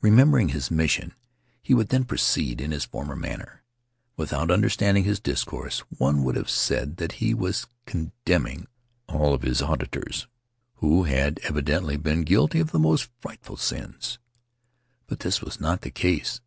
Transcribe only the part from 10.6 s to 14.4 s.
who had evidently been guilty of the most frightful sins.